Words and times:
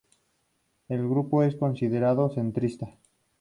El 0.87 1.07
grupo 1.07 1.43
es 1.43 1.55
considerado 1.55 2.31
centrista. 2.33 2.91